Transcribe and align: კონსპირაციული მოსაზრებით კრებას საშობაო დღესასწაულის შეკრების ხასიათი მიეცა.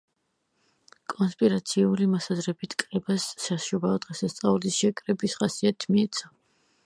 კონსპირაციული 1.13 2.07
მოსაზრებით 2.13 2.73
კრებას 2.83 3.27
საშობაო 3.45 4.01
დღესასწაულის 4.07 4.79
შეკრების 4.85 5.39
ხასიათი 5.43 5.97
მიეცა. 5.97 6.35